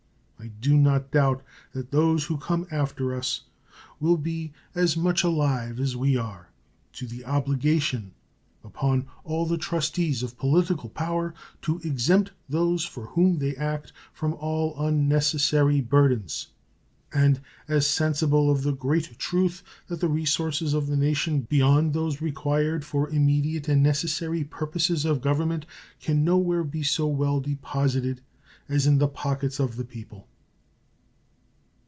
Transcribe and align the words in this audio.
I 0.43 0.47
do 0.59 0.75
not 0.75 1.11
doubt 1.11 1.43
that 1.73 1.91
those 1.91 2.23
who 2.25 2.35
come 2.37 2.65
after 2.71 3.13
us 3.15 3.41
will 3.99 4.17
be 4.17 4.53
as 4.73 4.97
much 4.97 5.23
alive 5.23 5.79
as 5.79 5.95
we 5.95 6.17
are 6.17 6.49
to 6.93 7.05
the 7.05 7.23
obligation 7.25 8.13
upon 8.63 9.05
all 9.23 9.45
the 9.45 9.59
trustees 9.59 10.23
of 10.23 10.39
political 10.39 10.89
power 10.89 11.33
to 11.61 11.79
exempt 11.83 12.31
those 12.49 12.83
for 12.83 13.05
whom 13.07 13.37
they 13.37 13.55
act 13.55 13.93
from 14.13 14.33
all 14.33 14.73
unnecessary 14.83 15.79
burthens, 15.79 16.47
and 17.13 17.39
as 17.67 17.85
sensible 17.85 18.49
of 18.49 18.63
the 18.63 18.73
great 18.73 19.19
truth 19.19 19.61
that 19.89 19.99
the 19.99 20.09
resources 20.09 20.73
of 20.73 20.87
the 20.87 20.97
nation 20.97 21.41
beyond 21.41 21.93
those 21.93 22.19
required 22.21 22.83
for 22.83 23.07
immediate 23.09 23.67
and 23.67 23.83
necessary 23.83 24.43
purposes 24.43 25.05
of 25.05 25.21
Government 25.21 25.67
can 25.99 26.23
no 26.23 26.37
where 26.37 26.63
be 26.63 26.81
so 26.81 27.05
well 27.07 27.39
deposited 27.39 28.21
as 28.67 28.87
in 28.87 28.97
the 28.97 29.07
pockets 29.07 29.59
of 29.59 29.75
the 29.75 29.85
people. 29.85 30.27